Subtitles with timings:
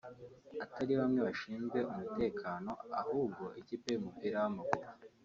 [0.63, 4.87] atari bamwe bashinzwe umutekano ahubwo ikipe y’umupira w’amaguru